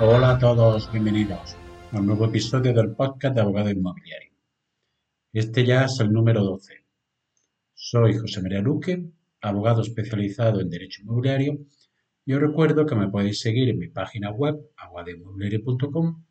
Hola 0.00 0.32
a 0.32 0.38
todos, 0.38 0.90
bienvenidos 0.92 1.56
a 1.92 1.98
un 1.98 2.06
nuevo 2.06 2.26
episodio 2.26 2.74
del 2.74 2.94
podcast 2.96 3.34
de 3.34 3.40
Abogado 3.40 3.70
Inmobiliario. 3.70 4.32
Este 5.32 5.64
ya 5.64 5.84
es 5.84 5.98
el 6.00 6.12
número 6.12 6.42
12. 6.42 6.74
Soy 7.72 8.16
José 8.18 8.42
María 8.42 8.60
Luque, 8.60 9.04
abogado 9.40 9.82
especializado 9.82 10.60
en 10.60 10.68
Derecho 10.68 11.02
Inmobiliario 11.02 11.58
y 12.26 12.34
os 12.34 12.40
recuerdo 12.40 12.84
que 12.86 12.94
me 12.94 13.08
podéis 13.08 13.40
seguir 13.40 13.68
en 13.68 13.78
mi 13.78 13.88
página 13.88 14.30
web 14.30 14.56
abogadoinmobiliario.com 14.76 16.24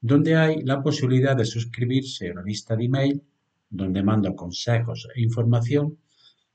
donde 0.00 0.36
hay 0.36 0.62
la 0.62 0.82
posibilidad 0.82 1.36
de 1.36 1.44
suscribirse 1.44 2.28
a 2.28 2.32
una 2.32 2.42
lista 2.42 2.76
de 2.76 2.84
email 2.84 3.22
donde 3.68 4.02
mando 4.02 4.34
consejos 4.34 5.08
e 5.14 5.22
información 5.22 5.98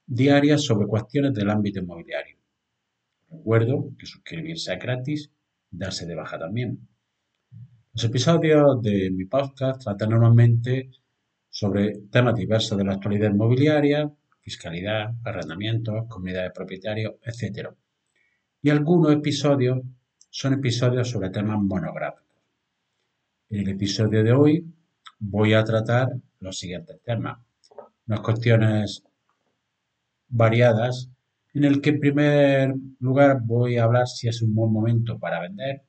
diaria 0.06 0.58
sobre 0.58 0.88
cuestiones 0.88 1.34
del 1.34 1.50
ámbito 1.50 1.80
inmobiliario. 1.80 2.38
Recuerdo 3.30 3.92
que 3.98 4.06
suscribirse 4.06 4.74
es 4.74 4.80
gratis 4.80 5.32
darse 5.70 6.06
de 6.06 6.16
baja 6.16 6.38
también. 6.38 6.88
Los 7.94 8.04
episodios 8.04 8.82
de 8.82 9.12
mi 9.12 9.26
podcast 9.26 9.84
tratan 9.84 10.10
normalmente 10.10 10.92
sobre 11.50 12.00
temas 12.10 12.36
diversos 12.36 12.78
de 12.78 12.86
la 12.86 12.94
actualidad 12.94 13.30
inmobiliaria, 13.30 14.12
fiscalidad, 14.42 15.14
arrendamientos, 15.24 16.08
comunidad 16.08 16.44
de 16.44 16.52
propietarios, 16.52 17.16
etc. 17.24 17.70
Y 18.62 18.70
algunos 18.70 19.14
episodios 19.14 19.80
son 20.30 20.54
episodios 20.54 21.10
sobre 21.10 21.30
temas 21.30 21.60
monográficos. 21.60 22.38
En 23.50 23.62
el 23.62 23.70
episodio 23.70 24.24
de 24.24 24.32
hoy 24.32 24.66
voy 25.20 25.54
a 25.54 25.64
tratar 25.64 26.10
los 26.42 26.60
siguientes 26.60 27.02
temas. 27.04 27.40
Unas 28.08 28.20
cuestiones 28.20 29.04
variadas 30.28 31.10
en 31.54 31.64
el 31.64 31.82
que 31.82 31.92
en 31.92 32.00
primer 32.00 32.76
lugar 33.00 33.42
voy 33.44 33.78
a 33.78 33.84
hablar 33.84 34.08
si 34.08 34.28
es 34.28 34.42
un 34.42 34.54
buen 34.54 34.72
momento 34.72 35.18
para 35.20 35.40
vender. 35.40 35.84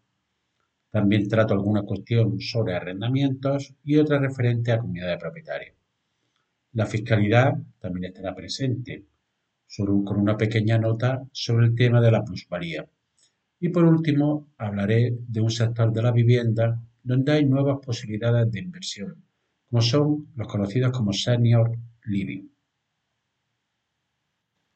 También 0.91 1.29
trato 1.29 1.55
alguna 1.55 1.83
cuestión 1.83 2.39
sobre 2.41 2.75
arrendamientos 2.75 3.75
y 3.83 3.97
otra 3.97 4.19
referente 4.19 4.73
a 4.73 4.79
comunidad 4.79 5.09
de 5.09 5.19
propietarios. 5.19 5.77
La 6.73 6.87
fiscalidad 6.87 7.55
también 7.81 8.07
estará 8.07 8.35
presente, 8.35 9.05
con 9.77 10.21
una 10.21 10.37
pequeña 10.37 10.79
nota 10.79 11.23
sobre 11.33 11.67
el 11.67 11.75
tema 11.75 12.01
de 12.01 12.11
la 12.11 12.25
plusvalía. 12.25 12.87
Y 13.59 13.71
por 13.71 13.85
último, 13.85 14.49
hablaré 14.59 15.17
de 15.29 15.41
un 15.41 15.51
sector 15.51 15.93
de 15.93 16.03
la 16.03 16.13
vivienda 16.13 16.79
donde 17.03 17.33
hay 17.33 17.45
nuevas 17.47 17.79
posibilidades 17.85 18.51
de 18.51 18.61
inversión, 18.61 19.25
como 19.73 19.81
son 19.81 20.29
los 20.37 20.49
conocidos 20.49 20.93
como 20.93 21.15
senior 21.15 21.75
living. 22.05 22.47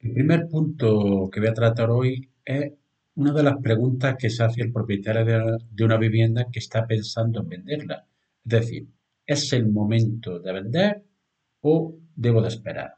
El 0.00 0.12
primer 0.14 0.48
punto 0.48 1.28
que 1.30 1.38
voy 1.38 1.50
a 1.50 1.52
tratar 1.52 1.90
hoy 1.90 2.30
es 2.42 2.72
una 3.16 3.34
de 3.34 3.42
las 3.42 3.58
preguntas 3.58 4.16
que 4.18 4.30
se 4.30 4.42
hace 4.42 4.62
el 4.62 4.72
propietario 4.72 5.58
de 5.70 5.84
una 5.84 5.98
vivienda 5.98 6.46
que 6.50 6.60
está 6.60 6.86
pensando 6.86 7.40
en 7.40 7.48
venderla. 7.50 8.06
Es 8.42 8.50
decir, 8.50 8.88
¿es 9.26 9.52
el 9.52 9.68
momento 9.68 10.38
de 10.38 10.52
vender 10.54 11.04
o 11.60 11.94
debo 12.14 12.40
de 12.40 12.48
esperar? 12.48 12.94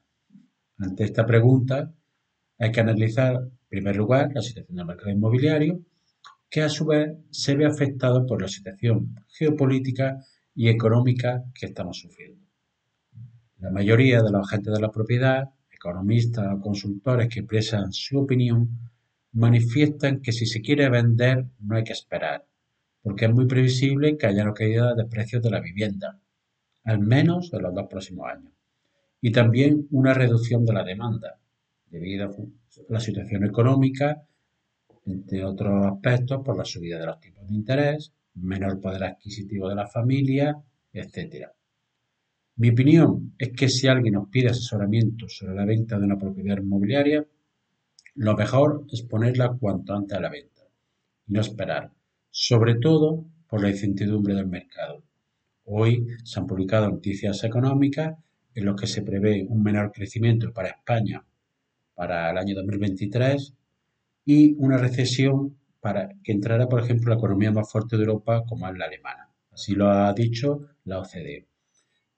Ante 0.79 1.03
esta 1.03 1.27
pregunta 1.27 1.93
hay 2.61 2.71
que 2.71 2.81
analizar, 2.81 3.35
en 3.35 3.69
primer 3.69 3.97
lugar, 3.97 4.31
la 4.33 4.43
situación 4.43 4.77
del 4.77 4.87
mercado 4.87 5.11
inmobiliario, 5.11 5.81
que 6.49 6.63
a 6.63 6.69
su 6.69 6.87
vez 6.87 7.11
se 7.31 7.57
ve 7.57 7.67
afectado 7.67 8.25
por 8.25 8.41
la 8.41 8.47
situación 8.47 9.17
geopolítica 9.29 10.25
y 10.59 10.69
económica 10.69 11.45
que 11.55 11.67
estamos 11.67 12.01
sufriendo. 12.01 12.45
La 13.61 13.71
mayoría 13.71 14.25
de 14.25 14.33
los 14.33 14.45
agentes 14.45 14.75
de 14.75 14.81
la 14.81 14.91
propiedad 14.91 15.51
economistas 15.71 16.53
o 16.53 16.61
consultores 16.61 17.29
que 17.29 17.41
expresan 17.41 17.93
su 17.93 18.19
opinión 18.19 18.69
manifiestan 19.35 20.21
que 20.21 20.33
si 20.33 20.47
se 20.47 20.61
quiere 20.61 20.91
vender 20.91 21.47
no 21.61 21.77
hay 21.77 21.85
que 21.85 21.93
esperar, 21.93 22.45
porque 23.03 23.27
es 23.27 23.33
muy 23.33 23.47
previsible 23.47 24.17
que 24.17 24.27
haya 24.27 24.43
una 24.43 24.53
caída 24.53 24.97
de 24.97 25.07
precios 25.07 25.45
de 25.45 25.51
la 25.51 25.61
vivienda, 25.61 26.19
al 26.83 26.99
menos 26.99 27.53
en 27.53 27.63
los 27.63 27.73
dos 27.73 27.87
próximos 27.89 28.27
años, 28.27 28.53
y 29.21 29.31
también 29.31 29.87
una 29.93 30.13
reducción 30.13 30.67
de 30.67 30.73
la 30.73 30.83
demanda, 30.83 31.39
debido 31.87 32.27
a 32.27 32.33
la 32.89 32.99
situación 32.99 33.45
económica, 33.45 34.27
entre 35.07 35.45
otros 35.45 35.87
aspectos, 35.87 36.43
por 36.45 36.57
la 36.57 36.65
subida 36.65 36.99
de 36.99 37.07
los 37.07 37.21
tipos 37.21 37.47
de 37.47 37.55
interés, 37.55 38.13
menor 38.43 38.81
poder 38.81 39.05
adquisitivo 39.05 39.69
de 39.69 39.75
la 39.75 39.87
familia, 39.87 40.57
etc. 40.93 41.49
Mi 42.57 42.71
opinión 42.71 43.35
es 43.39 43.51
que 43.51 43.69
si 43.69 43.87
alguien 43.87 44.15
nos 44.15 44.29
pide 44.29 44.49
asesoramiento 44.51 45.29
sobre 45.29 45.55
la 45.55 45.65
venta 45.65 45.99
de 45.99 46.05
una 46.05 46.19
propiedad 46.19 46.59
inmobiliaria, 46.59 47.25
lo 48.15 48.37
mejor 48.37 48.85
es 48.91 49.03
ponerla 49.03 49.57
cuanto 49.61 49.95
antes 49.95 50.17
a 50.17 50.21
la 50.21 50.31
venta 50.31 50.63
y 51.27 51.33
no 51.33 51.41
esperar, 51.41 51.93
sobre 52.31 52.77
todo 52.77 53.25
por 53.47 53.63
la 53.63 53.71
incertidumbre 53.71 54.35
del 54.35 54.49
mercado. 54.49 55.05
Hoy 55.65 56.07
se 56.25 56.41
han 56.41 56.47
publicado 56.47 56.89
noticias 56.89 57.45
económicas 57.45 58.17
en 58.55 58.65
las 58.65 58.75
que 58.75 58.87
se 58.87 59.03
prevé 59.03 59.47
un 59.49 59.63
menor 59.63 59.93
crecimiento 59.93 60.53
para 60.53 60.71
España 60.71 61.25
para 61.95 62.31
el 62.31 62.39
año 62.39 62.55
2023 62.55 63.55
y 64.25 64.55
una 64.59 64.79
recesión 64.79 65.58
para 65.81 66.09
que 66.23 66.33
entrará, 66.33 66.69
por 66.69 66.81
ejemplo, 66.81 67.11
la 67.11 67.19
economía 67.19 67.53
más 67.53 67.71
fuerte 67.71 67.97
de 67.97 68.03
Europa 68.03 68.45
como 68.47 68.69
es 68.69 68.77
la 68.77 68.87
alemana. 68.87 69.31
Así 69.53 69.75
lo 69.75 69.91
ha 69.91 70.13
dicho 70.13 70.67
la 70.85 71.01
OCDE. 71.01 71.47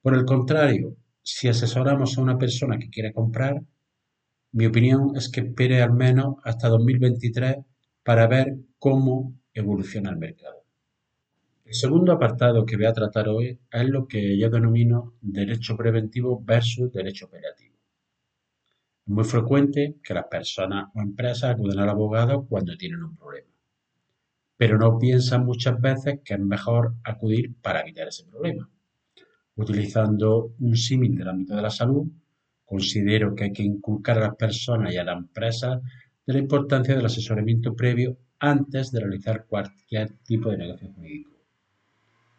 Por 0.02 0.14
el 0.14 0.24
contrario, 0.24 0.96
si 1.22 1.48
asesoramos 1.48 2.16
a 2.16 2.22
una 2.22 2.38
persona 2.38 2.78
que 2.78 2.90
quiere 2.90 3.12
comprar, 3.12 3.62
mi 4.52 4.66
opinión 4.66 5.12
es 5.16 5.28
que 5.28 5.40
espere 5.40 5.82
al 5.82 5.92
menos 5.92 6.36
hasta 6.44 6.68
2023 6.68 7.58
para 8.02 8.26
ver 8.26 8.56
cómo 8.78 9.34
evoluciona 9.54 10.10
el 10.10 10.16
mercado. 10.16 10.64
El 11.64 11.74
segundo 11.74 12.12
apartado 12.12 12.66
que 12.66 12.76
voy 12.76 12.86
a 12.86 12.92
tratar 12.92 13.28
hoy 13.28 13.58
es 13.70 13.88
lo 13.88 14.08
que 14.08 14.36
yo 14.36 14.50
denomino 14.50 15.14
derecho 15.20 15.76
preventivo 15.76 16.42
versus 16.42 16.92
derecho 16.92 17.26
operativo. 17.26 17.69
Muy 19.10 19.24
frecuente 19.24 19.96
que 20.04 20.14
las 20.14 20.26
personas 20.26 20.88
o 20.94 21.00
empresas 21.00 21.50
acuden 21.50 21.80
al 21.80 21.88
abogado 21.88 22.46
cuando 22.46 22.76
tienen 22.76 23.02
un 23.02 23.16
problema, 23.16 23.48
pero 24.56 24.78
no 24.78 25.00
piensan 25.00 25.44
muchas 25.44 25.80
veces 25.80 26.20
que 26.24 26.34
es 26.34 26.38
mejor 26.38 26.94
acudir 27.02 27.56
para 27.60 27.80
evitar 27.80 28.06
ese 28.06 28.24
problema. 28.26 28.70
Utilizando 29.56 30.54
un 30.60 30.76
símil 30.76 31.16
del 31.16 31.28
ámbito 31.28 31.56
de 31.56 31.62
la 31.62 31.70
salud, 31.70 32.06
considero 32.64 33.34
que 33.34 33.42
hay 33.42 33.52
que 33.52 33.64
inculcar 33.64 34.18
a 34.18 34.28
las 34.28 34.36
personas 34.36 34.94
y 34.94 34.98
a 34.98 35.02
las 35.02 35.18
empresas 35.18 35.82
de 36.24 36.32
la 36.32 36.38
importancia 36.38 36.94
del 36.94 37.06
asesoramiento 37.06 37.74
previo 37.74 38.16
antes 38.38 38.92
de 38.92 39.00
realizar 39.00 39.44
cualquier 39.46 40.12
tipo 40.22 40.50
de 40.50 40.58
negocio 40.58 40.88
jurídico. 40.92 41.32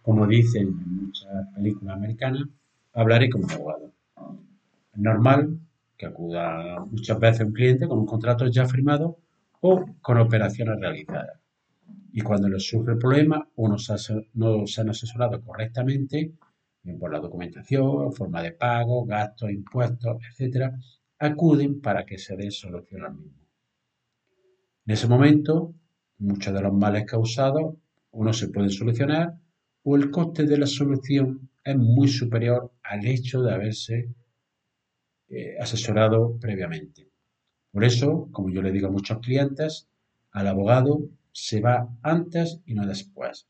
Como 0.02 0.26
dicen 0.26 0.70
en 0.70 1.06
muchas 1.06 1.28
películas 1.54 1.98
americanas, 1.98 2.48
hablaré 2.94 3.30
como 3.30 3.52
abogado. 3.52 3.92
Normal 4.96 5.60
que 6.02 6.08
acuda 6.08 6.84
muchas 6.90 7.20
veces 7.20 7.46
un 7.46 7.54
cliente 7.54 7.88
con 7.88 8.00
un 8.00 8.08
contrato 8.08 8.48
ya 8.48 8.66
firmado 8.66 9.20
o 9.60 9.86
con 10.02 10.18
operaciones 10.18 10.80
realizadas. 10.80 11.40
Y 12.12 12.22
cuando 12.22 12.50
les 12.50 12.68
surge 12.68 12.94
el 12.94 12.98
problema 12.98 13.48
o 13.56 13.70
no 13.70 13.78
se 13.78 14.82
han 14.82 14.90
asesorado 14.90 15.40
correctamente, 15.44 16.34
bien 16.82 16.98
por 16.98 17.14
la 17.14 17.20
documentación, 17.20 18.12
forma 18.14 18.42
de 18.42 18.54
pago, 18.54 19.06
gastos, 19.06 19.52
impuestos, 19.52 20.18
etcétera, 20.28 20.76
acuden 21.20 21.80
para 21.80 22.04
que 22.04 22.18
se 22.18 22.36
dé 22.36 22.50
solución 22.50 23.06
al 23.06 23.14
mismo. 23.14 23.46
En 24.88 24.94
ese 24.94 25.08
momento, 25.08 25.76
muchos 26.18 26.52
de 26.52 26.62
los 26.64 26.74
males 26.74 27.06
causados 27.06 27.76
o 28.10 28.24
no 28.24 28.34
se 28.34 28.50
pueden 28.50 28.72
solucionar 28.72 29.36
o 29.84 29.96
el 29.96 30.10
coste 30.10 30.46
de 30.46 30.58
la 30.58 30.66
solución 30.66 31.48
es 31.64 31.78
muy 31.78 32.08
superior 32.08 32.72
al 32.82 33.06
hecho 33.06 33.44
de 33.44 33.54
haberse 33.54 34.10
eh, 35.32 35.56
asesorado 35.60 36.38
previamente. 36.40 37.10
Por 37.72 37.84
eso, 37.84 38.30
como 38.32 38.50
yo 38.50 38.62
le 38.62 38.72
digo 38.72 38.88
a 38.88 38.92
muchos 38.92 39.20
clientes, 39.20 39.88
al 40.32 40.48
abogado 40.48 41.10
se 41.32 41.62
va 41.62 41.90
antes 42.04 42.60
y 42.66 42.74
no 42.76 42.86
después 42.86 43.48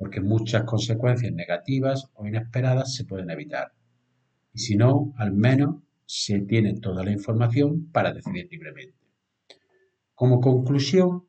porque 0.00 0.22
muchas 0.22 0.64
consecuencias 0.64 1.30
negativas 1.34 2.08
o 2.14 2.26
inesperadas 2.26 2.94
se 2.94 3.04
pueden 3.04 3.28
evitar. 3.28 3.70
Y 4.54 4.60
si 4.60 4.74
no, 4.74 5.12
al 5.18 5.30
menos 5.30 5.76
se 6.06 6.40
tiene 6.40 6.80
toda 6.80 7.04
la 7.04 7.12
información 7.12 7.90
para 7.92 8.10
decidir 8.10 8.48
libremente. 8.50 8.96
Como 10.14 10.40
conclusión, 10.40 11.26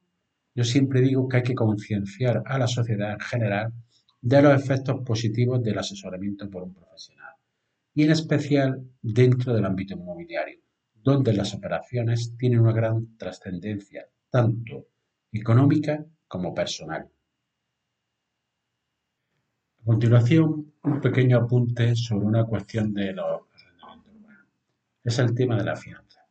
yo 0.56 0.64
siempre 0.64 1.02
digo 1.02 1.28
que 1.28 1.38
hay 1.38 1.44
que 1.44 1.54
concienciar 1.54 2.44
a 2.46 2.58
la 2.58 2.68
sociedad 2.68 3.12
en 3.12 3.20
general 3.20 3.74
de 4.22 4.42
los 4.42 4.54
efectos 4.64 5.02
positivos 5.06 5.62
del 5.62 5.78
asesoramiento 5.78 6.50
por 6.50 6.64
un 6.64 6.74
profesional, 6.74 7.31
y 7.94 8.04
en 8.04 8.12
especial 8.12 8.84
dentro 9.02 9.54
del 9.54 9.66
ámbito 9.66 9.94
inmobiliario, 9.96 10.60
donde 10.94 11.34
las 11.34 11.54
operaciones 11.54 12.36
tienen 12.38 12.60
una 12.60 12.74
gran 12.74 13.18
trascendencia, 13.18 14.08
tanto 14.30 14.88
económica 15.32 16.06
como 16.28 16.54
personal. 16.54 17.10
A 19.82 19.84
continuación, 19.84 20.74
un 20.84 21.02
pequeño 21.02 21.40
apunte 21.40 21.96
sobre 21.96 22.26
una 22.26 22.46
cuestión 22.46 22.94
de 22.94 23.14
los 23.14 23.42
arrendamientos 23.54 24.14
urbanos. 24.16 24.48
es 25.04 25.20
el 25.20 25.34
tema 25.34 25.58
de 25.58 25.64
la 25.64 25.76
fianza. 25.76 26.22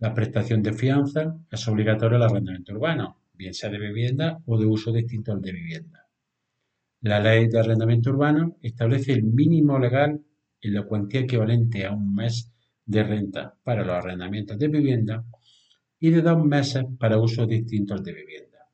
La 0.00 0.12
prestación 0.12 0.62
de 0.62 0.72
fianza 0.72 1.36
es 1.48 1.68
obligatoria 1.68 2.16
al 2.16 2.24
arrendamiento 2.24 2.72
urbano, 2.72 3.22
bien 3.32 3.54
sea 3.54 3.70
de 3.70 3.78
vivienda 3.78 4.42
o 4.46 4.58
de 4.58 4.66
uso 4.66 4.92
distinto 4.92 5.32
al 5.32 5.40
de 5.40 5.52
vivienda. 5.52 6.08
La 7.02 7.20
ley 7.20 7.48
de 7.48 7.60
arrendamiento 7.60 8.10
urbano 8.10 8.56
establece 8.60 9.12
el 9.12 9.22
mínimo 9.22 9.78
legal 9.78 10.20
en 10.62 10.74
la 10.74 10.84
cuantía 10.84 11.20
equivalente 11.20 11.84
a 11.84 11.92
un 11.92 12.14
mes 12.14 12.50
de 12.86 13.02
renta 13.02 13.54
para 13.62 13.84
los 13.84 13.94
arrendamientos 13.94 14.58
de 14.58 14.68
vivienda 14.68 15.24
y 15.98 16.10
de 16.10 16.22
dos 16.22 16.42
meses 16.44 16.84
para 16.98 17.18
usos 17.18 17.46
distintos 17.48 18.02
de 18.02 18.12
vivienda. 18.12 18.68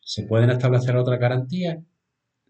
¿Se 0.00 0.24
pueden 0.24 0.50
establecer 0.50 0.96
otras 0.96 1.18
garantías? 1.18 1.78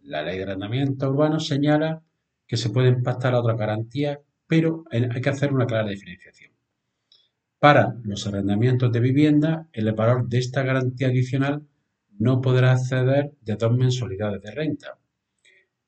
La 0.02 0.22
ley 0.22 0.36
de 0.36 0.44
arrendamiento 0.44 1.08
urbano 1.08 1.40
señala 1.40 2.02
que 2.46 2.56
se 2.56 2.70
pueden 2.70 3.02
pactar 3.02 3.34
otras 3.34 3.58
garantías, 3.58 4.18
pero 4.46 4.84
hay 4.90 5.20
que 5.20 5.30
hacer 5.30 5.52
una 5.52 5.66
clara 5.66 5.88
diferenciación. 5.88 6.52
Para 7.58 7.96
los 8.02 8.26
arrendamientos 8.26 8.92
de 8.92 9.00
vivienda, 9.00 9.68
el 9.72 9.90
valor 9.92 10.28
de 10.28 10.38
esta 10.38 10.62
garantía 10.62 11.08
adicional 11.08 11.66
no 12.18 12.40
podrá 12.42 12.72
acceder 12.72 13.32
de 13.40 13.56
dos 13.56 13.74
mensualidades 13.74 14.42
de 14.42 14.50
renta. 14.50 14.98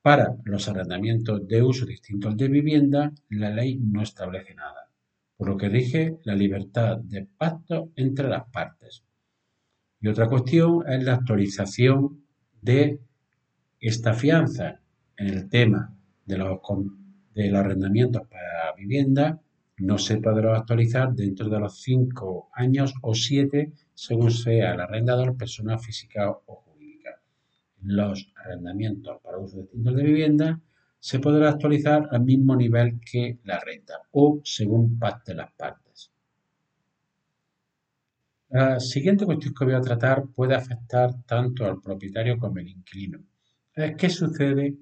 Para 0.07 0.37
los 0.45 0.69
arrendamientos 0.69 1.49
de 1.49 1.65
uso 1.65 1.85
distinto 1.85 2.29
al 2.29 2.37
de 2.37 2.47
vivienda, 2.47 3.13
la 3.29 3.51
ley 3.51 3.77
no 3.77 4.03
establece 4.03 4.55
nada, 4.55 4.89
por 5.37 5.49
lo 5.49 5.57
que 5.57 5.69
rige 5.69 6.21
la 6.23 6.37
libertad 6.37 6.99
de 6.99 7.27
pacto 7.37 7.91
entre 7.97 8.29
las 8.29 8.49
partes. 8.49 9.03
Y 10.01 10.07
otra 10.07 10.29
cuestión 10.29 10.85
es 10.89 11.03
la 11.03 11.15
actualización 11.15 12.25
de 12.63 13.01
esta 13.81 14.15
fianza 14.15 14.81
en 15.17 15.27
el 15.27 15.49
tema 15.49 15.93
de 16.25 16.39
los, 16.39 16.61
arrendamientos 17.53 18.29
para 18.29 18.75
vivienda 18.77 19.41
no 19.79 19.99
se 19.99 20.19
podrá 20.19 20.57
actualizar 20.57 21.15
dentro 21.17 21.49
de 21.49 21.59
los 21.59 21.83
cinco 21.83 22.49
años 22.53 22.95
o 23.03 23.13
siete 23.13 23.73
según 23.93 24.31
sea 24.31 24.75
el 24.75 24.81
arrendador 24.83 25.37
persona 25.37 25.79
física 25.79 26.31
o. 26.31 26.66
Los 27.87 28.33
arrendamientos 28.35 29.21
para 29.23 29.39
uso 29.39 29.59
distintos 29.59 29.95
de 29.95 30.03
vivienda 30.03 30.61
se 30.99 31.21
podrá 31.21 31.51
actualizar 31.51 32.09
al 32.11 32.23
mismo 32.23 32.57
nivel 32.57 32.99
que 33.01 33.39
la 33.45 33.61
renta 33.61 34.01
o 34.11 34.41
según 34.43 34.99
parte 34.99 35.35
las 35.35 35.53
partes. 35.53 36.11
La 38.49 38.81
siguiente 38.81 39.25
cuestión 39.25 39.55
que 39.55 39.65
voy 39.65 39.75
a 39.75 39.81
tratar 39.81 40.25
puede 40.35 40.57
afectar 40.57 41.23
tanto 41.27 41.65
al 41.65 41.81
propietario 41.81 42.39
como 42.39 42.59
al 42.59 42.67
inquilino. 42.67 43.21
¿Qué 43.73 44.11
sucede 44.11 44.75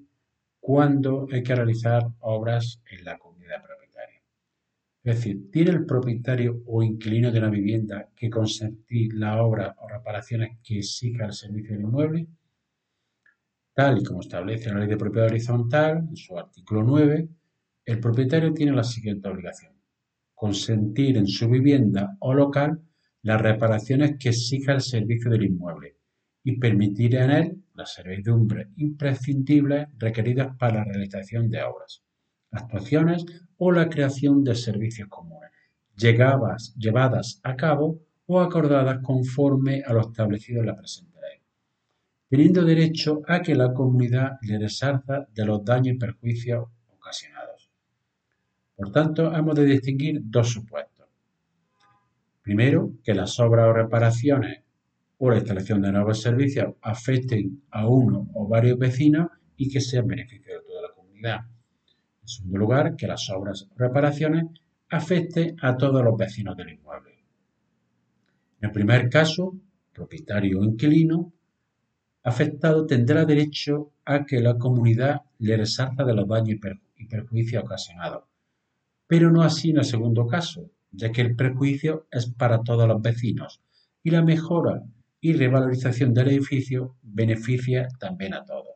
cuando 0.59 1.27
hay 1.31 1.43
que 1.43 1.53
realizar 1.53 2.07
obras 2.21 2.81
en 2.89 3.05
la 3.05 3.19
comunidad 3.19 3.61
propietaria? 3.63 4.21
Es 5.03 5.17
decir, 5.17 5.51
¿tiene 5.51 5.69
el 5.71 5.85
propietario 5.85 6.63
o 6.65 6.81
inquilino 6.81 7.31
de 7.31 7.37
una 7.37 7.51
vivienda 7.51 8.09
que 8.15 8.31
consentir 8.31 9.13
la 9.13 9.43
obra 9.43 9.75
o 9.77 9.87
reparaciones 9.87 10.57
que 10.63 10.79
exija 10.79 11.25
el 11.25 11.33
servicio 11.33 11.73
del 11.75 11.81
inmueble? 11.81 12.27
Tal 13.75 13.99
y 13.99 14.05
como 14.05 14.21
establece 14.21 14.71
la 14.71 14.79
ley 14.79 14.87
de 14.87 14.95
propiedad 14.95 15.27
horizontal, 15.27 15.97
en 16.07 16.15
su 16.15 16.39
artículo 16.39 16.81
9, 16.83 17.27
el 17.83 17.99
propietario 17.99 18.53
tiene 18.53 18.71
la 18.71 18.85
siguiente 18.85 19.27
obligación. 19.27 19.73
Consentir 20.33 21.17
en 21.17 21.27
su 21.27 21.49
vivienda 21.49 22.15
o 22.19 22.33
local 22.33 22.79
las 23.23 23.41
reparaciones 23.41 24.15
que 24.17 24.29
exija 24.29 24.71
el 24.71 24.79
servicio 24.79 25.29
del 25.29 25.43
inmueble 25.43 25.97
y 26.41 26.57
permitir 26.57 27.15
en 27.15 27.31
él 27.31 27.63
las 27.73 27.93
servidumbres 27.93 28.69
imprescindibles 28.77 29.87
requeridas 29.97 30.55
para 30.57 30.77
la 30.77 30.85
realización 30.85 31.49
de 31.49 31.61
obras, 31.63 32.01
actuaciones 32.51 33.25
o 33.57 33.73
la 33.73 33.89
creación 33.89 34.41
de 34.45 34.55
servicios 34.55 35.09
comunes, 35.09 35.51
llevadas 35.97 37.41
a 37.43 37.55
cabo 37.57 37.99
o 38.25 38.39
acordadas 38.39 38.99
conforme 39.03 39.83
a 39.85 39.91
lo 39.91 39.99
establecido 39.99 40.61
en 40.61 40.67
la 40.67 40.77
presente 40.77 41.14
teniendo 42.29 42.63
derecho 42.63 43.21
a 43.27 43.41
que 43.41 43.55
la 43.55 43.73
comunidad 43.73 44.37
le 44.41 44.57
resarza 44.57 45.27
de 45.33 45.45
los 45.45 45.63
daños 45.63 45.95
y 45.95 45.99
perjuicios 45.99 46.65
ocasionados. 46.89 47.69
Por 48.75 48.91
tanto, 48.91 49.33
hemos 49.33 49.55
de 49.55 49.65
distinguir 49.65 50.21
dos 50.23 50.49
supuestos. 50.49 51.07
Primero, 52.41 52.93
que 53.03 53.13
las 53.13 53.39
obras 53.39 53.67
o 53.67 53.73
reparaciones 53.73 54.61
o 55.17 55.29
la 55.29 55.37
instalación 55.37 55.81
de 55.81 55.91
nuevos 55.91 56.21
servicios 56.21 56.75
afecten 56.81 57.63
a 57.71 57.87
uno 57.87 58.29
o 58.33 58.47
varios 58.47 58.77
vecinos 58.77 59.29
y 59.55 59.69
que 59.69 59.79
sean 59.79 60.07
beneficio 60.07 60.53
de 60.53 60.65
toda 60.65 60.81
la 60.81 60.93
comunidad. 60.93 61.39
En 62.21 62.27
segundo 62.27 62.57
lugar, 62.57 62.95
que 62.95 63.07
las 63.07 63.29
obras 63.29 63.63
o 63.63 63.77
reparaciones 63.77 64.45
afecten 64.89 65.55
a 65.61 65.77
todos 65.77 66.03
los 66.03 66.17
vecinos 66.17 66.57
del 66.57 66.69
inmueble. 66.69 67.23
En 68.61 68.69
el 68.69 68.71
primer 68.71 69.09
caso, 69.09 69.55
propietario 69.93 70.59
o 70.59 70.63
inquilino 70.63 71.31
afectado 72.25 72.87
tendrá 72.87 73.23
derecho 73.23 73.93
a 74.03 74.25
que 74.25 74.41
la 74.41 74.57
comunidad 74.57 75.21
le 75.37 75.57
resarza 75.57 76.03
de 76.03 76.15
los 76.15 76.27
daños 76.27 76.57
y 76.97 77.05
perjuicios 77.05 77.63
ocasionados, 77.63 78.23
pero 79.05 79.31
no 79.31 79.43
así 79.43 79.69
en 79.69 79.77
el 79.77 79.85
segundo 79.85 80.25
caso, 80.25 80.71
ya 80.91 81.11
que 81.11 81.21
el 81.21 81.35
perjuicio 81.35 82.07
es 82.11 82.25
para 82.25 82.63
todos 82.63 82.87
los 82.87 82.99
vecinos 82.99 83.61
y 84.01 84.09
la 84.09 84.23
mejora 84.23 84.81
y 85.21 85.33
revalorización 85.33 86.15
del 86.15 86.29
edificio 86.29 86.95
beneficia 87.03 87.87
también 87.99 88.33
a 88.33 88.43
todos. 88.43 88.73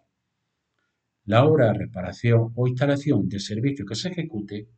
La 1.26 1.44
obra, 1.44 1.74
reparación 1.74 2.54
o 2.56 2.68
instalación 2.68 3.28
del 3.28 3.40
servicio 3.40 3.84
que 3.84 3.96
se 3.96 4.10
ejecute 4.10 4.70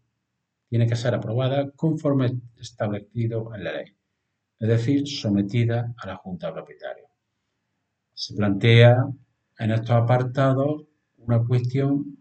tiene 0.70 0.88
que 0.88 0.96
ser 0.96 1.14
aprobada 1.14 1.72
conforme 1.72 2.40
establecido 2.58 3.54
en 3.54 3.66
la 3.66 3.74
ley, 3.74 3.98
es 4.60 4.68
decir, 4.70 5.06
sometida 5.10 5.94
a 5.98 6.08
la 6.08 6.16
Junta 6.16 6.54
Propietaria. 6.54 7.11
Se 8.22 8.36
plantea 8.36 9.04
en 9.58 9.72
estos 9.72 9.90
apartados 9.90 10.84
una 11.18 11.44
cuestión 11.44 12.20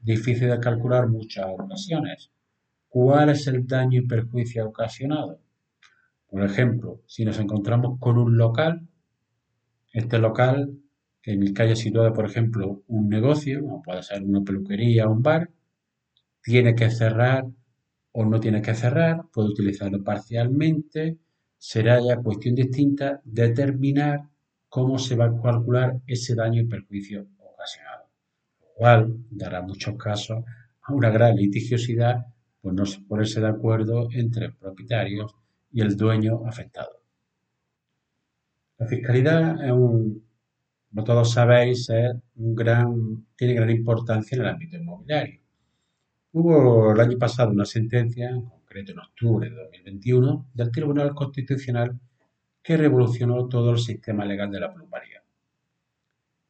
difícil 0.00 0.48
de 0.48 0.60
calcular 0.60 1.08
muchas 1.08 1.46
ocasiones. 1.58 2.30
¿Cuál 2.88 3.30
es 3.30 3.48
el 3.48 3.66
daño 3.66 3.98
y 3.98 4.06
perjuicio 4.06 4.68
ocasionado? 4.68 5.40
Por 6.28 6.44
ejemplo, 6.44 7.00
si 7.06 7.24
nos 7.24 7.40
encontramos 7.40 7.98
con 7.98 8.18
un 8.18 8.36
local, 8.36 8.86
este 9.92 10.20
local 10.20 10.78
en 11.24 11.42
el 11.42 11.52
que 11.52 11.62
haya 11.62 11.74
situado, 11.74 12.12
por 12.12 12.26
ejemplo, 12.26 12.84
un 12.86 13.08
negocio, 13.08 13.62
como 13.62 13.82
puede 13.82 14.04
ser 14.04 14.22
una 14.22 14.42
peluquería 14.42 15.08
o 15.08 15.12
un 15.12 15.24
bar, 15.24 15.50
tiene 16.40 16.76
que 16.76 16.88
cerrar 16.88 17.46
o 18.12 18.24
no 18.24 18.38
tiene 18.38 18.62
que 18.62 18.76
cerrar, 18.76 19.24
puede 19.32 19.48
utilizarlo 19.48 20.04
parcialmente, 20.04 21.18
será 21.58 21.98
ya 22.00 22.18
cuestión 22.18 22.54
distinta 22.54 23.20
determinar 23.24 24.30
cómo 24.72 24.98
se 24.98 25.16
va 25.16 25.26
a 25.26 25.42
calcular 25.42 26.00
ese 26.06 26.34
daño 26.34 26.62
y 26.62 26.64
perjuicio 26.64 27.26
ocasionado, 27.40 28.04
lo 28.58 28.68
cual 28.74 29.16
dará 29.30 29.60
muchos 29.60 29.94
casos 29.98 30.42
a 30.80 30.94
una 30.94 31.10
gran 31.10 31.36
litigiosidad 31.36 32.24
por 32.62 32.72
no 32.72 32.84
ponerse 33.06 33.42
de 33.42 33.48
acuerdo 33.48 34.08
entre 34.12 34.50
propietarios 34.52 35.30
y 35.72 35.82
el 35.82 35.94
dueño 35.94 36.46
afectado. 36.46 37.02
La 38.78 38.86
fiscalidad 38.86 39.62
es 39.62 39.72
un, 39.72 40.24
como 40.88 41.04
todos 41.04 41.30
sabéis, 41.32 41.88
tiene 43.36 43.54
gran 43.54 43.70
importancia 43.70 44.36
en 44.36 44.40
el 44.40 44.48
ámbito 44.48 44.78
inmobiliario. 44.78 45.40
Hubo 46.32 46.92
el 46.92 47.00
año 47.00 47.18
pasado 47.18 47.50
una 47.50 47.66
sentencia, 47.66 48.30
en 48.30 48.46
concreto 48.46 48.92
en 48.92 49.00
octubre 49.00 49.50
de 49.50 49.54
2021, 49.54 50.46
del 50.54 50.70
Tribunal 50.70 51.14
Constitucional 51.14 52.00
que 52.62 52.76
revolucionó 52.76 53.48
todo 53.48 53.72
el 53.72 53.78
sistema 53.78 54.24
legal 54.24 54.50
de 54.50 54.60
la 54.60 54.72
plusvalía. 54.72 55.22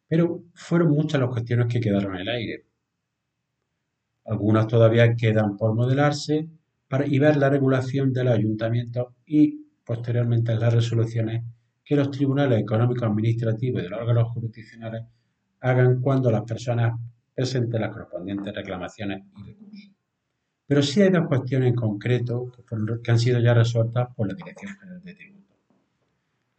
Pero 0.08 0.44
fueron 0.54 0.90
muchas 0.90 1.20
las 1.20 1.30
cuestiones 1.30 1.66
que 1.66 1.80
quedaron 1.80 2.14
en 2.14 2.20
el 2.20 2.28
aire. 2.28 2.66
Algunas 4.26 4.66
todavía 4.66 5.16
quedan 5.16 5.56
por 5.56 5.74
modelarse 5.74 6.48
y 7.06 7.18
ver 7.18 7.36
la 7.38 7.48
regulación 7.48 8.12
de 8.12 8.24
los 8.24 8.34
ayuntamientos 8.34 9.14
y 9.24 9.66
posteriormente 9.84 10.54
las 10.54 10.74
resoluciones 10.74 11.42
que 11.84 11.96
los 11.96 12.10
tribunales 12.10 12.60
económicos 12.60 13.04
administrativos 13.04 13.80
y 13.80 13.84
de 13.84 13.90
los 13.90 14.00
órganos 14.00 14.32
jurisdiccionales 14.32 15.02
hagan 15.60 16.00
cuando 16.00 16.30
las 16.30 16.42
personas 16.42 16.98
presenten 17.34 17.80
las 17.80 17.90
correspondientes 17.90 18.54
reclamaciones 18.54 19.24
y 19.36 19.42
recursos. 19.42 19.90
Pero 20.66 20.82
sí 20.82 21.02
hay 21.02 21.10
dos 21.10 21.26
cuestiones 21.26 21.70
en 21.70 21.74
concreto 21.74 22.52
que, 23.02 23.10
han 23.10 23.18
sido 23.18 23.40
ya 23.40 23.54
resueltas 23.54 24.08
por 24.14 24.28
la 24.28 24.34
Dirección 24.34 24.72
General 24.78 25.02
de 25.02 25.14
Tributos. 25.14 25.41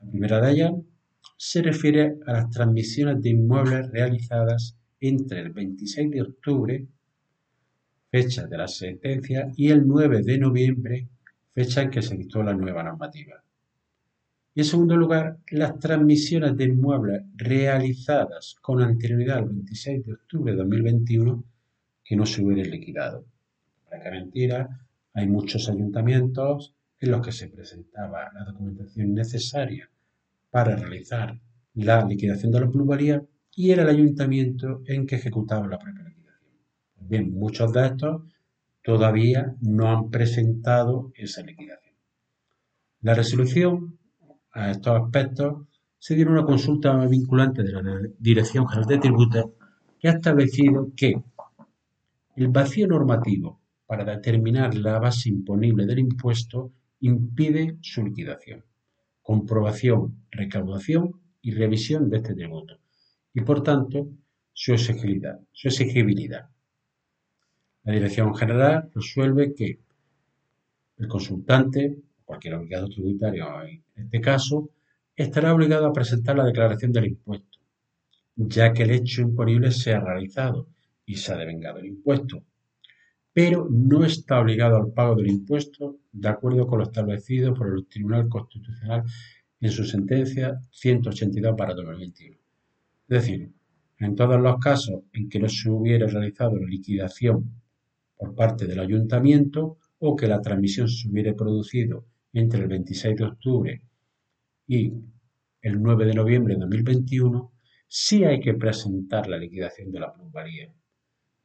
La 0.03 0.12
primera 0.12 0.41
de 0.41 0.51
ellas 0.51 0.74
se 1.38 1.62
refiere 1.62 2.17
a 2.27 2.33
las 2.33 2.50
transmisiones 2.50 3.22
de 3.22 3.29
inmuebles 3.29 3.89
realizadas 3.91 4.77
entre 5.00 5.41
el 5.41 5.50
26 5.51 6.12
de 6.12 6.22
octubre 6.22 6.88
fecha 8.13 8.45
de 8.45 8.57
la 8.57 8.67
sentencia, 8.67 9.51
y 9.55 9.72
el 9.72 9.88
9 9.88 10.22
de 10.22 10.38
noviembre, 10.38 11.07
fecha 11.51 11.81
en 11.81 11.89
que 11.89 12.03
se 12.03 12.15
dictó 12.15 12.43
la 12.43 12.53
nueva 12.53 12.83
normativa. 12.83 13.43
Y 14.53 14.60
en 14.60 14.65
segundo 14.65 14.95
lugar, 14.95 15.39
las 15.50 15.79
transmisiones 15.79 16.55
de 16.55 16.65
inmuebles 16.65 17.24
realizadas 17.36 18.55
con 18.62 18.83
anterioridad 18.83 19.39
al 19.39 19.45
26 19.45 20.05
de 20.05 20.13
octubre 20.13 20.51
de 20.51 20.60
2021 20.60 21.43
que 22.03 22.15
no 22.15 22.27
se 22.27 22.43
hubieran 22.43 22.69
liquidado. 22.69 23.25
Para 23.89 24.03
que 24.03 24.12
mentira, 24.12 24.79
Hay 25.15 25.27
muchos 25.27 25.69
ayuntamientos 25.69 26.75
en 27.00 27.12
los 27.12 27.25
que 27.25 27.31
se 27.31 27.48
presentaba 27.48 28.31
la 28.33 28.45
documentación 28.45 29.13
necesaria 29.15 29.89
para 30.53 30.75
realizar 30.75 31.41
la 31.74 32.05
liquidación 32.05 32.51
de 32.51 32.60
la 32.60 32.69
plusvalía 32.69 33.24
y 33.55 33.72
era 33.72 33.81
el 33.81 33.89
ayuntamiento 33.89 34.83
en 34.86 35.07
que 35.07 35.15
ejecutaba 35.15 35.67
la 35.67 35.79
propia 35.79 36.03
liquidación. 36.03 36.51
Pues 36.93 37.10
bien, 37.10 37.33
muchos 37.33 37.74
de 37.74 37.88
estos 37.88 38.22
todavía 38.83 39.55
no 39.62 39.89
han 39.89 40.12
presentado 40.12 41.12
esa 41.15 41.41
liquidación. 41.41 41.95
La 43.01 43.15
resolución 43.15 43.98
a 44.51 44.69
estos 44.69 45.01
aspectos 45.01 45.65
se 45.98 46.13
dio 46.13 46.29
una 46.29 46.45
consulta 46.45 47.03
vinculante 47.07 47.63
de 47.63 47.72
la 47.72 47.81
Dirección 48.19 48.67
General 48.67 48.88
de 48.88 49.00
Tributos 49.00 49.45
que 50.00 50.10
ha 50.10 50.12
establecido 50.12 50.91
que 50.95 51.15
el 52.36 52.48
vacío 52.50 52.88
normativo 52.88 53.60
para 53.88 54.05
determinar 54.05 54.75
la 54.75 55.00
base 55.00 55.29
imponible 55.29 55.88
del 55.88 55.98
impuesto 55.98 56.72
impide 57.00 57.79
su 57.81 58.03
liquidación, 58.03 58.63
comprobación, 59.24 60.25
recaudación 60.30 61.20
y 61.42 61.51
revisión 61.53 62.10
de 62.10 62.18
este 62.18 62.36
tributo 62.36 62.77
y, 63.34 63.42
por 63.42 63.63
tanto, 63.63 64.10
su 64.53 64.74
exigibilidad. 64.74 65.39
Su 65.51 65.70
exigibilidad. 65.70 66.50
La 67.84 67.94
Dirección 67.94 68.36
General 68.36 68.89
resuelve 68.94 69.53
que 69.56 69.80
el 70.98 71.08
consultante, 71.08 71.98
cualquier 72.24 72.56
obligado 72.56 72.88
tributario 72.88 73.48
en 73.63 73.84
este 73.96 74.22
caso, 74.22 74.70
estará 75.15 75.53
obligado 75.53 75.88
a 75.88 75.94
presentar 75.94 76.38
la 76.38 76.46
declaración 76.46 76.92
del 76.92 77.08
impuesto, 77.08 77.60
ya 78.36 78.74
que 78.74 78.84
el 78.84 78.92
hecho 78.92 79.22
imponible 79.22 79.72
se 79.72 79.94
ha 79.94 80.00
realizado 80.00 80.68
y 81.06 81.15
se 81.15 81.34
ha 81.34 81.38
devengado 81.38 81.80
el 81.80 81.88
impuesto, 81.88 82.44
pero 83.33 83.67
no 83.69 84.05
está 84.05 84.39
obligado 84.39 84.77
al 84.77 84.93
pago 84.93 85.15
del 85.15 85.27
impuesto 85.27 85.97
de 86.11 86.29
acuerdo 86.29 86.67
con 86.67 86.79
lo 86.79 86.85
establecido 86.85 87.53
por 87.53 87.75
el 87.75 87.87
Tribunal 87.87 88.29
Constitucional 88.29 89.03
en 89.59 89.71
su 89.71 89.83
sentencia 89.83 90.59
182 90.71 91.55
para 91.57 91.73
2021. 91.73 92.37
Es 93.07 93.07
decir, 93.07 93.51
en 93.97 94.15
todos 94.15 94.39
los 94.39 94.59
casos 94.59 95.01
en 95.13 95.29
que 95.29 95.39
no 95.39 95.49
se 95.49 95.69
hubiera 95.69 96.05
realizado 96.05 96.57
la 96.57 96.67
liquidación 96.67 97.49
por 98.15 98.35
parte 98.35 98.67
del 98.67 98.79
ayuntamiento 98.79 99.77
o 99.99 100.15
que 100.15 100.27
la 100.27 100.41
transmisión 100.41 100.87
se 100.87 101.07
hubiera 101.07 101.33
producido 101.33 102.05
entre 102.33 102.61
el 102.61 102.67
26 102.67 103.15
de 103.15 103.23
octubre 103.23 103.81
y 104.67 104.93
el 105.61 105.81
9 105.81 106.05
de 106.05 106.13
noviembre 106.13 106.55
de 106.55 106.59
2021, 106.61 107.51
sí 107.87 108.23
hay 108.23 108.39
que 108.39 108.53
presentar 108.53 109.27
la 109.27 109.37
liquidación 109.37 109.91
de 109.91 109.99
la 109.99 110.11
plusvalía, 110.11 110.73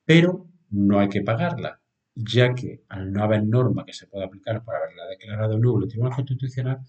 pero 0.04 0.49
no 0.71 0.99
hay 0.99 1.09
que 1.09 1.23
pagarla, 1.23 1.81
ya 2.15 2.55
que 2.55 2.83
al 2.89 3.13
no 3.13 3.23
haber 3.23 3.47
norma 3.47 3.85
que 3.85 3.93
se 3.93 4.07
pueda 4.07 4.27
aplicar 4.27 4.65
para 4.65 4.79
haberla 4.79 5.07
declarado 5.07 5.59
nulo 5.59 5.85
el 5.85 5.91
Tribunal 5.91 6.15
Constitucional, 6.15 6.81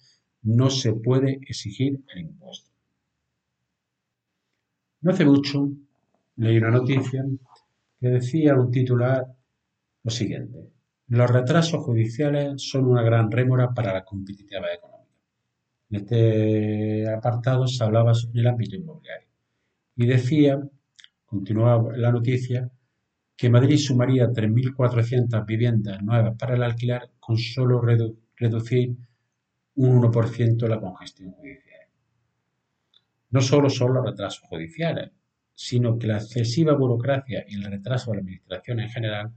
no 0.43 0.69
se 0.69 0.93
puede 0.93 1.39
exigir 1.48 2.00
el 2.13 2.21
impuesto. 2.21 2.71
No 5.01 5.12
hace 5.12 5.25
mucho 5.25 5.69
leí 6.38 6.57
una 6.57 6.71
noticia 6.71 7.25
que 8.00 8.07
decía 8.07 8.55
un 8.55 8.71
titular 8.71 9.25
lo 10.03 10.12
siguiente. 10.12 10.69
Los 11.07 11.29
retrasos 11.29 11.83
judiciales 11.83 12.62
son 12.62 12.86
una 12.86 13.01
gran 13.01 13.31
rémora 13.31 13.74
para 13.74 13.93
la 13.93 14.05
competitividad 14.05 14.74
económica. 14.74 15.09
En 15.89 15.95
este 15.98 17.09
apartado 17.12 17.67
se 17.67 17.83
hablaba 17.83 18.13
sobre 18.13 18.41
el 18.41 18.48
ámbito 18.48 18.75
inmobiliario 18.75 19.27
y 19.95 20.05
decía, 20.05 20.62
continuaba 21.25 21.98
la 21.98 22.12
noticia, 22.12 22.71
que 23.39 23.50
Madrid 23.50 23.77
sumaría 23.77 24.27
3.400 24.27 25.46
viviendas 25.46 26.03
nuevas 26.03 26.36
para 26.38 26.55
el 26.55 26.62
alquiler 26.62 27.12
con 27.22 27.38
solo 27.38 27.79
reducir 27.79 28.98
un 29.75 30.01
1% 30.01 30.67
la 30.67 30.77
congestión 30.77 31.31
judicial. 31.31 31.88
No 33.29 33.39
solo 33.39 33.69
son 33.69 33.93
los 33.93 34.05
retrasos 34.05 34.41
judiciales, 34.50 35.12
sino 35.55 35.98
que 35.98 36.08
la 36.08 36.17
excesiva 36.17 36.74
burocracia 36.74 37.46
y 37.48 37.55
el 37.55 37.63
retraso 37.63 38.12
de 38.12 38.17
la 38.17 38.22
administración 38.24 38.81
en 38.81 38.89
general 38.89 39.31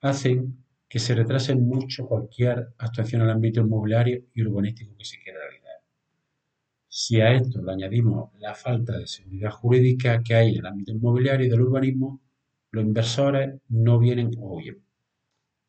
hacen 0.00 0.64
que 0.88 0.98
se 0.98 1.14
retrase 1.14 1.54
mucho 1.54 2.08
cualquier 2.08 2.70
actuación 2.78 3.20
en 3.20 3.28
el 3.28 3.34
ámbito 3.34 3.60
inmobiliario 3.60 4.24
y 4.34 4.42
urbanístico 4.42 4.96
que 4.98 5.04
se 5.04 5.20
quiera 5.22 5.38
realizar. 5.38 5.82
Si 6.88 7.20
a 7.20 7.32
esto 7.32 7.62
le 7.62 7.70
añadimos 7.70 8.32
la 8.40 8.56
falta 8.56 8.98
de 8.98 9.06
seguridad 9.06 9.52
jurídica 9.52 10.20
que 10.24 10.34
hay 10.34 10.48
en 10.50 10.58
el 10.58 10.66
ámbito 10.66 10.90
inmobiliario 10.90 11.46
y 11.46 11.48
del 11.48 11.60
urbanismo, 11.60 12.25
los 12.76 12.84
inversores 12.84 13.58
no 13.70 13.98
vienen 13.98 14.30
o 14.38 14.54
huyen. 14.54 14.82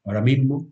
Ahora 0.03 0.21
mismo, 0.21 0.67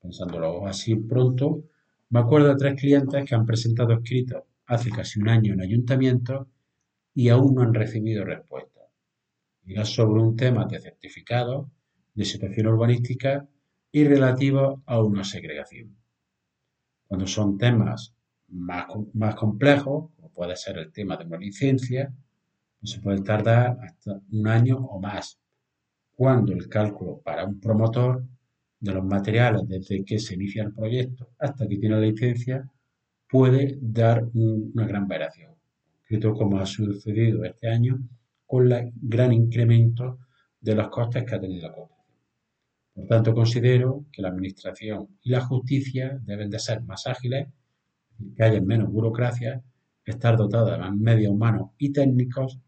pensándolo 0.00 0.64
así 0.66 0.94
pronto, 0.94 1.64
me 2.10 2.20
acuerdo 2.20 2.48
de 2.48 2.56
tres 2.56 2.80
clientes 2.80 3.24
que 3.24 3.34
han 3.34 3.44
presentado 3.44 3.92
escritos 3.92 4.44
hace 4.66 4.90
casi 4.90 5.20
un 5.20 5.28
año 5.28 5.52
en 5.52 5.60
ayuntamientos 5.60 6.46
y 7.14 7.28
aún 7.30 7.54
no 7.54 7.62
han 7.62 7.74
recibido 7.74 8.24
respuesta. 8.24 8.80
Era 9.66 9.84
sobre 9.84 10.22
un 10.22 10.36
tema 10.36 10.66
de 10.66 10.78
certificado, 10.80 11.68
de 12.14 12.24
situación 12.24 12.68
urbanística 12.68 13.48
y 13.90 14.04
relativo 14.04 14.82
a 14.86 15.02
una 15.02 15.24
segregación. 15.24 15.96
Cuando 17.08 17.26
son 17.26 17.58
temas 17.58 18.14
más, 18.48 18.86
más 19.14 19.34
complejos, 19.34 20.10
como 20.14 20.30
puede 20.30 20.54
ser 20.54 20.78
el 20.78 20.92
tema 20.92 21.16
de 21.16 21.24
una 21.24 21.38
licencia, 21.38 22.12
se 22.84 23.00
puede 23.00 23.22
tardar 23.22 23.78
hasta 23.82 24.20
un 24.30 24.46
año 24.46 24.76
o 24.78 25.00
más, 25.00 25.41
cuando 26.22 26.52
el 26.52 26.68
cálculo 26.68 27.20
para 27.20 27.44
un 27.44 27.58
promotor 27.58 28.24
de 28.78 28.94
los 28.94 29.04
materiales 29.04 29.66
desde 29.66 30.04
que 30.04 30.20
se 30.20 30.34
inicia 30.34 30.62
el 30.62 30.72
proyecto 30.72 31.30
hasta 31.36 31.66
que 31.66 31.78
tiene 31.78 31.96
la 31.96 32.00
licencia 32.02 32.64
puede 33.28 33.76
dar 33.80 34.28
una 34.32 34.86
gran 34.86 35.08
variación, 35.08 35.52
como 36.38 36.58
ha 36.58 36.66
sucedido 36.66 37.42
este 37.42 37.68
año 37.68 37.98
con 38.46 38.70
el 38.70 38.92
gran 39.02 39.32
incremento 39.32 40.20
de 40.60 40.76
los 40.76 40.90
costes 40.90 41.24
que 41.24 41.34
ha 41.34 41.40
tenido 41.40 41.62
la 41.66 41.74
construcción. 41.74 42.16
Por 42.94 43.06
tanto, 43.08 43.34
considero 43.34 44.04
que 44.12 44.22
la 44.22 44.28
Administración 44.28 45.08
y 45.24 45.30
la 45.30 45.40
justicia 45.40 46.20
deben 46.22 46.50
de 46.50 46.60
ser 46.60 46.84
más 46.84 47.04
ágiles, 47.08 47.48
que 48.36 48.44
haya 48.44 48.60
menos 48.60 48.92
burocracia, 48.92 49.60
estar 50.04 50.36
dotadas 50.36 50.78
de 50.88 50.96
medios 50.96 51.32
humanos 51.32 51.70
y 51.78 51.90
técnicos 51.90 52.60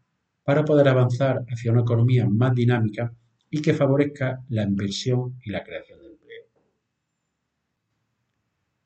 para 0.43 0.65
poder 0.65 0.89
avanzar 0.89 1.45
hacia 1.47 1.71
una 1.71 1.83
economía 1.83 2.27
más 2.27 2.53
dinámica 2.53 3.13
y 3.49 3.61
que 3.61 3.73
favorezca 3.73 4.43
la 4.49 4.63
inversión 4.63 5.39
y 5.43 5.51
la 5.51 5.63
creación 5.63 5.99
de 6.01 6.07
empleo. 6.07 6.43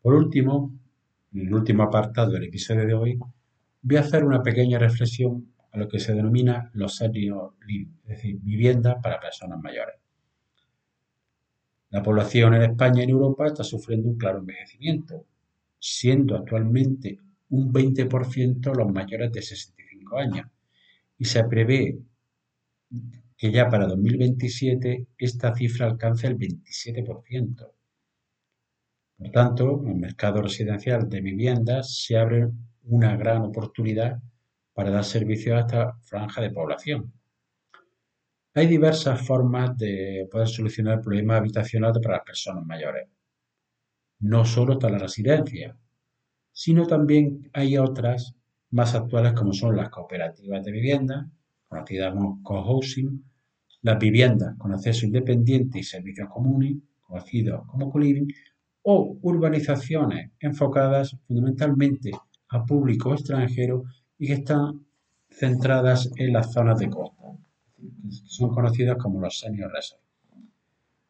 Por 0.01 0.13
último, 0.13 0.79
en 1.33 1.47
el 1.47 1.53
último 1.53 1.83
apartado 1.83 2.31
del 2.31 2.45
episodio 2.45 2.85
de 2.85 2.93
hoy, 2.93 3.19
voy 3.81 3.97
a 3.97 4.01
hacer 4.01 4.23
una 4.23 4.41
pequeña 4.41 4.79
reflexión 4.79 5.53
a 5.71 5.77
lo 5.77 5.87
que 5.87 5.99
se 5.99 6.13
denomina 6.13 6.71
los 6.73 6.95
senior 6.95 7.53
es 7.67 8.07
decir, 8.07 8.39
vivienda 8.41 8.99
para 9.01 9.19
personas 9.19 9.59
mayores. 9.59 9.95
La 11.91 12.03
población 12.03 12.53
en 12.55 12.63
España 12.63 13.01
y 13.01 13.03
en 13.03 13.09
Europa 13.11 13.47
está 13.47 13.63
sufriendo 13.63 14.09
un 14.09 14.17
claro 14.17 14.39
envejecimiento, 14.39 15.25
siendo 15.79 16.35
actualmente 16.35 17.19
un 17.49 17.73
20% 17.73 18.75
los 18.75 18.91
mayores 18.91 19.31
de 19.31 19.41
65 19.41 20.17
años 20.17 20.47
y 21.17 21.25
se 21.25 21.43
prevé 21.45 21.99
que 23.39 23.51
ya 23.53 23.69
para 23.69 23.87
2027 23.87 25.07
esta 25.17 25.55
cifra 25.55 25.85
alcance 25.85 26.27
el 26.27 26.37
27%. 26.37 27.71
Por 29.17 29.31
tanto, 29.31 29.81
en 29.81 29.91
el 29.91 29.95
mercado 29.95 30.41
residencial 30.41 31.07
de 31.07 31.21
viviendas 31.21 32.03
se 32.03 32.17
abre 32.17 32.49
una 32.83 33.15
gran 33.15 33.43
oportunidad 33.43 34.19
para 34.73 34.91
dar 34.91 35.05
servicio 35.05 35.55
a 35.55 35.61
esta 35.61 35.97
franja 36.01 36.41
de 36.41 36.51
población. 36.51 37.13
Hay 38.55 38.67
diversas 38.67 39.25
formas 39.25 39.77
de 39.77 40.27
poder 40.29 40.49
solucionar 40.49 40.95
el 40.95 41.01
problema 41.01 41.37
habitacional 41.37 41.93
para 42.03 42.17
las 42.17 42.25
personas 42.25 42.65
mayores. 42.65 43.07
No 44.19 44.43
solo 44.43 44.73
está 44.73 44.89
la 44.89 44.97
residencia, 44.97 45.77
sino 46.51 46.85
también 46.85 47.49
hay 47.53 47.77
otras 47.77 48.35
más 48.71 48.95
actuales 48.95 49.31
como 49.31 49.53
son 49.53 49.77
las 49.77 49.89
cooperativas 49.89 50.61
de 50.61 50.71
vivienda, 50.73 51.29
conocidas 51.69 52.13
como 52.13 52.43
co-housing, 52.43 53.23
las 53.83 53.99
viviendas 53.99 54.57
con 54.57 54.73
acceso 54.73 55.05
independiente 55.05 55.79
y 55.79 55.83
servicios 55.83 56.27
comunes, 56.29 56.75
conocidos 57.01 57.65
como 57.67 57.89
co-living, 57.89 58.27
o 58.81 59.17
urbanizaciones 59.21 60.31
enfocadas 60.39 61.15
fundamentalmente 61.27 62.11
a 62.49 62.65
público 62.65 63.13
extranjero 63.13 63.83
y 64.17 64.27
que 64.27 64.33
están 64.33 64.85
centradas 65.29 66.09
en 66.17 66.33
las 66.33 66.51
zonas 66.51 66.79
de 66.79 66.89
costa, 66.89 67.27
que 67.77 68.11
son 68.25 68.49
conocidas 68.49 68.97
como 68.97 69.21
los 69.21 69.39
senior 69.39 69.71
resorts. 69.71 70.03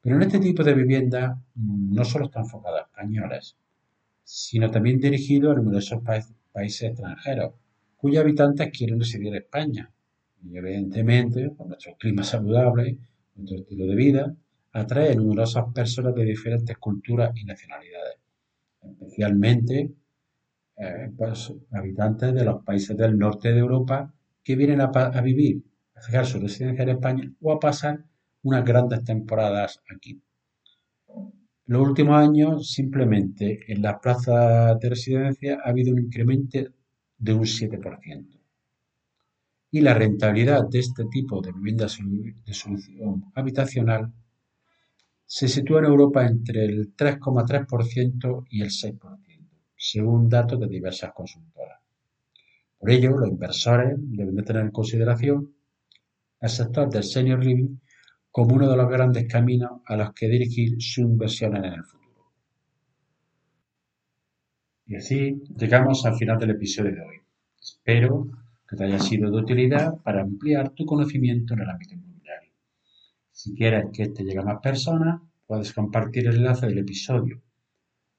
Pero 0.01 0.15
en 0.15 0.21
este 0.23 0.39
tipo 0.39 0.63
de 0.63 0.73
vivienda 0.73 1.39
mm, 1.55 1.93
no 1.93 2.05
solo 2.05 2.25
está 2.25 2.39
enfocada 2.41 2.79
a 2.79 2.83
españoles, 2.83 3.57
sino 4.23 4.69
también 4.69 4.99
dirigido 4.99 5.51
a 5.51 5.55
numerosos 5.55 6.01
países 6.03 6.83
extranjeros, 6.83 7.53
cuyos 7.97 8.21
habitantes 8.21 8.69
quieren 8.77 8.99
residir 8.99 9.27
en 9.27 9.35
España. 9.35 9.91
Y 10.43 10.57
evidentemente, 10.57 11.49
por 11.51 11.67
nuestro 11.67 11.95
clima 11.97 12.23
saludable, 12.23 12.97
nuestro 13.35 13.57
estilo 13.59 13.85
de 13.85 13.95
vida, 13.95 14.35
atrae 14.71 15.15
numerosas 15.15 15.65
personas 15.73 16.15
de 16.15 16.25
diferentes 16.25 16.77
culturas 16.77 17.31
y 17.35 17.43
nacionalidades, 17.43 18.17
especialmente 18.81 19.91
eh, 20.77 21.11
pues, 21.17 21.53
habitantes 21.71 22.33
de 22.33 22.45
los 22.45 22.63
países 22.63 22.95
del 22.95 23.17
norte 23.17 23.51
de 23.51 23.59
Europa 23.59 24.13
que 24.43 24.55
vienen 24.55 24.81
a, 24.81 25.21
vivir, 25.21 25.63
a 25.95 26.01
fijar 26.01 26.25
su 26.25 26.39
residencia 26.39 26.83
en 26.83 26.89
España 26.89 27.31
o 27.41 27.51
a 27.51 27.59
pasar 27.59 28.03
unas 28.43 28.63
grandes 28.63 29.03
temporadas 29.03 29.81
aquí. 29.93 30.21
Los 31.65 31.87
últimos 31.87 32.15
años, 32.15 32.71
simplemente 32.71 33.71
en 33.71 33.81
las 33.81 33.99
plazas 33.99 34.79
de 34.79 34.89
residencia 34.89 35.59
ha 35.63 35.69
habido 35.69 35.93
un 35.93 35.99
incremento 35.99 36.59
de 37.17 37.33
un 37.33 37.43
7%. 37.43 38.38
Y 39.71 39.81
la 39.81 39.93
rentabilidad 39.93 40.67
de 40.67 40.79
este 40.79 41.05
tipo 41.05 41.41
de 41.41 41.51
vivienda 41.51 41.85
de 41.85 42.53
solución 42.53 43.31
habitacional 43.35 44.11
se 45.25 45.47
sitúa 45.47 45.79
en 45.79 45.85
Europa 45.85 46.25
entre 46.25 46.65
el 46.65 46.95
3,3% 46.95 48.45
y 48.49 48.61
el 48.63 48.69
6%, 48.69 49.19
según 49.77 50.27
datos 50.27 50.59
de 50.59 50.67
diversas 50.67 51.13
consultoras. 51.13 51.79
Por 52.79 52.89
ello, 52.89 53.11
los 53.11 53.29
inversores 53.29 53.93
deben 53.97 54.35
de 54.35 54.43
tener 54.43 54.63
en 54.63 54.71
consideración 54.71 55.53
el 56.41 56.49
sector 56.49 56.89
del 56.89 57.03
senior 57.03 57.43
living 57.43 57.77
como 58.31 58.55
uno 58.55 58.69
de 58.69 58.77
los 58.77 58.89
grandes 58.89 59.27
caminos 59.27 59.81
a 59.85 59.95
los 59.97 60.13
que 60.13 60.29
dirigir 60.29 60.81
su 60.81 61.01
inversión 61.01 61.57
en 61.57 61.65
el 61.65 61.83
futuro. 61.83 62.31
Y 64.87 64.95
así 64.95 65.43
llegamos 65.55 66.05
al 66.05 66.15
final 66.15 66.39
del 66.39 66.51
episodio 66.51 66.95
de 66.95 67.01
hoy. 67.01 67.17
Espero 67.61 68.27
que 68.69 68.75
te 68.75 68.83
haya 68.83 68.99
sido 68.99 69.31
de 69.31 69.37
utilidad 69.37 69.97
para 70.03 70.21
ampliar 70.21 70.69
tu 70.69 70.85
conocimiento 70.85 71.53
en 71.53 71.61
el 71.61 71.69
ámbito 71.69 71.95
inmobiliario. 71.95 72.53
Si 73.31 73.55
quieres 73.55 73.85
que 73.91 74.03
este 74.03 74.23
llegue 74.23 74.39
a 74.39 74.43
más 74.43 74.59
personas, 74.61 75.21
puedes 75.47 75.73
compartir 75.73 76.27
el 76.27 76.35
enlace 76.35 76.67
del 76.67 76.77
episodio 76.77 77.41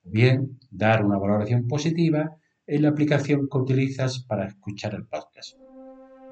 o 0.04 0.10
bien 0.10 0.58
dar 0.70 1.04
una 1.04 1.18
valoración 1.18 1.68
positiva 1.68 2.36
en 2.66 2.82
la 2.82 2.88
aplicación 2.88 3.48
que 3.48 3.58
utilizas 3.58 4.20
para 4.20 4.46
escuchar 4.46 4.94
el 4.94 5.06
podcast. 5.06 5.56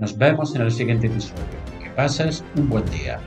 Nos 0.01 0.17
vemos 0.17 0.55
en 0.55 0.63
el 0.63 0.73
siguiente 0.73 1.07
episodio. 1.07 1.45
Que 1.83 1.91
pases 1.91 2.45
un 2.57 2.69
buen 2.69 2.85
día. 2.87 3.21